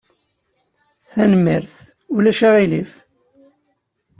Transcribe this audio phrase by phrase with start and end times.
[1.11, 1.73] Tanemmirt.
[2.15, 2.91] Ulac aɣilif!